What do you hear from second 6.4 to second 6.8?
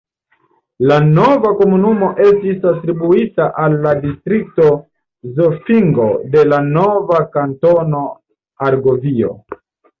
la